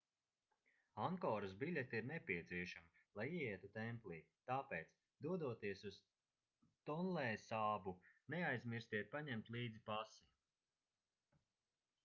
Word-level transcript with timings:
ankoras 1.07 1.51
biļete 1.63 1.97
ir 2.03 2.05
nepieciešama 2.11 3.19
lai 3.19 3.25
ieietu 3.39 3.69
templī 3.75 4.17
tāpēc 4.51 4.95
dodoties 5.25 5.83
uz 5.89 5.99
tonlēsābu 6.91 7.95
neaizmirstiet 8.35 9.11
paņemt 9.19 9.53
līdzi 9.57 9.83
pasi 9.91 10.25